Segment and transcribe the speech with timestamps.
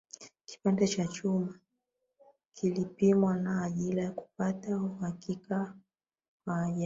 [0.45, 1.59] kipande cha chuma
[2.53, 5.73] kilipimwa kwa ajiri ya kupata uhakika
[6.45, 6.79] wa ajari